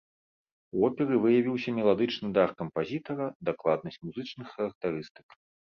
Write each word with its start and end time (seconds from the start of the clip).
У 0.77 0.87
оперы 0.87 1.19
выявіўся 1.25 1.75
меладычны 1.81 2.31
дар 2.39 2.49
кампазітара, 2.63 3.25
дакладнасць 3.53 4.03
музычных 4.09 4.47
характарыстык. 4.57 5.27